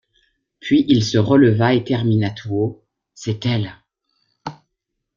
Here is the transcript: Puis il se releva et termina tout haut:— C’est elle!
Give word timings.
Puis 0.59 0.83
il 0.87 1.03
se 1.03 1.19
releva 1.19 1.75
et 1.75 1.83
termina 1.83 2.31
tout 2.31 2.55
haut:— 2.55 2.83
C’est 3.13 3.45
elle! 3.45 3.75